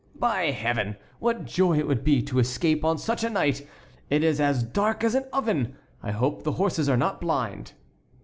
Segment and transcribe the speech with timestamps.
[0.15, 3.67] By Heaven, what joy it would be to escape on such a night!
[4.09, 5.75] It is as dark as an oven!
[6.01, 7.73] I hope the horses are not blind."